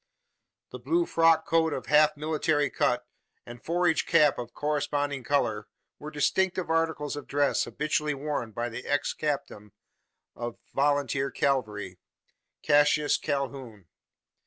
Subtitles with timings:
[0.71, 3.05] The blue frock coat of half military cut,
[3.45, 5.67] and forage cap of corresponding colour,
[5.99, 9.73] were distinctive articles of dress habitually worn by the ex captain
[10.35, 11.99] of volunteer cavalry
[12.63, 13.89] Cassius Calhoun.